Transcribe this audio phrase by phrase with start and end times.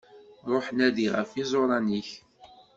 [0.51, 2.09] Ruḥ nadi ɣef yiẓuran-ik.